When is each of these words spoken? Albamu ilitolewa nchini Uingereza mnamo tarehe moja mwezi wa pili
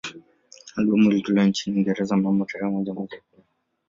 Albamu 0.75 1.11
ilitolewa 1.11 1.45
nchini 1.45 1.77
Uingereza 1.77 2.17
mnamo 2.17 2.45
tarehe 2.45 2.71
moja 2.71 2.93
mwezi 2.93 3.15
wa 3.15 3.21
pili 3.25 3.45